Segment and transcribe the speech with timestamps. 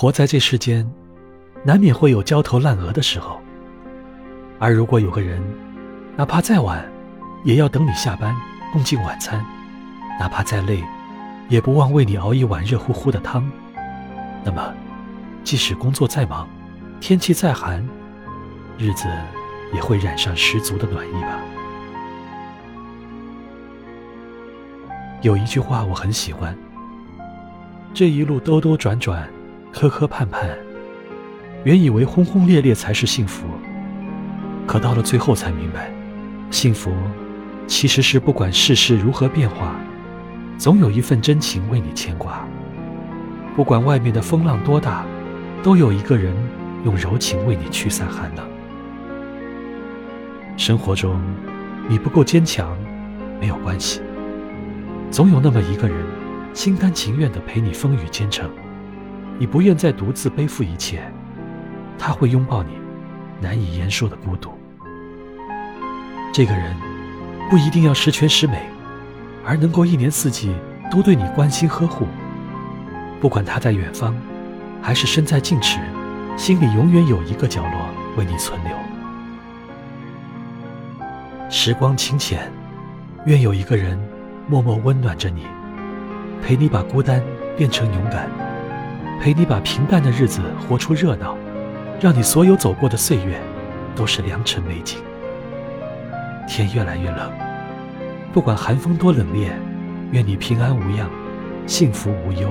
[0.00, 0.90] 活在这世间，
[1.62, 3.38] 难免会有焦头烂额的时候。
[4.58, 5.42] 而如果有个人，
[6.16, 6.82] 哪怕再晚，
[7.44, 8.34] 也要等你下班
[8.72, 9.42] 共进晚餐；
[10.18, 10.82] 哪怕再累，
[11.50, 13.46] 也不忘为你熬一碗热乎乎的汤。
[14.42, 14.72] 那么，
[15.44, 16.48] 即使工作再忙，
[16.98, 17.86] 天气再寒，
[18.78, 19.06] 日子
[19.74, 21.38] 也会染上十足的暖意吧。
[25.20, 26.56] 有一句话我很喜欢：
[27.92, 29.28] 这一路兜兜转转。
[29.72, 30.48] 磕磕绊绊，
[31.64, 33.46] 原以为轰轰烈烈才是幸福，
[34.66, 35.90] 可到了最后才明白，
[36.50, 36.92] 幸福
[37.66, 39.76] 其实是不管世事如何变化，
[40.58, 42.46] 总有一份真情为你牵挂。
[43.54, 45.04] 不管外面的风浪多大，
[45.62, 46.34] 都有一个人
[46.84, 48.44] 用柔情为你驱散寒冷。
[50.56, 51.20] 生活中，
[51.88, 52.76] 你不够坚强，
[53.40, 54.02] 没有关系，
[55.10, 55.96] 总有那么一个人，
[56.52, 58.50] 心甘情愿地陪你风雨兼程。
[59.40, 61.00] 你不愿再独自背负一切，
[61.98, 62.72] 他会拥抱你
[63.40, 64.50] 难以言说的孤独。
[66.30, 66.76] 这个人
[67.48, 68.68] 不一定要十全十美，
[69.42, 70.54] 而能够一年四季
[70.90, 72.06] 都对你关心呵护。
[73.18, 74.14] 不管他在远方，
[74.82, 75.80] 还是身在近池，
[76.36, 78.76] 心里永远有一个角落为你存留。
[81.48, 82.52] 时光清浅，
[83.24, 83.98] 愿有一个人
[84.46, 85.46] 默默温暖着你，
[86.42, 87.22] 陪你把孤单
[87.56, 88.28] 变成勇敢。
[89.20, 91.36] 陪你把平淡的日子活出热闹，
[92.00, 93.38] 让你所有走过的岁月
[93.94, 94.98] 都是良辰美景。
[96.48, 97.30] 天越来越冷，
[98.32, 99.50] 不管寒风多冷冽，
[100.10, 101.06] 愿你平安无恙，
[101.66, 102.48] 幸福无忧。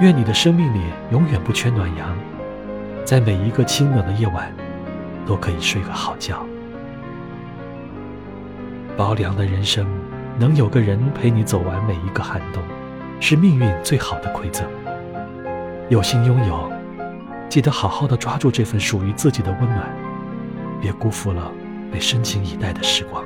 [0.00, 2.16] 愿你的生命里永远不缺暖阳，
[3.04, 4.50] 在每一个清冷的夜晚，
[5.26, 6.42] 都可以睡个好觉。
[8.96, 9.86] 薄凉的人生，
[10.38, 12.62] 能有个人陪你走完每一个寒冬，
[13.20, 14.66] 是命运最好的馈赠。
[15.88, 16.72] 有幸拥有，
[17.48, 19.86] 记得好好的抓住这份属于自己的温暖，
[20.80, 21.52] 别辜负了
[21.90, 23.22] 被深情以待的时光。